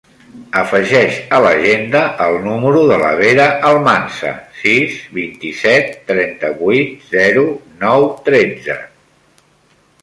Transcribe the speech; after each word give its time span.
Afegeix 0.59 1.17
a 1.35 1.41
l'agenda 1.45 2.01
el 2.25 2.37
número 2.45 2.81
de 2.91 2.97
la 3.03 3.11
Vera 3.19 3.45
Almanza: 3.73 4.33
sis, 4.63 4.97
vint-i-set, 5.19 5.95
trenta-vuit, 6.11 6.99
zero, 7.15 7.47
nou, 7.87 8.09
tretze. 8.31 8.83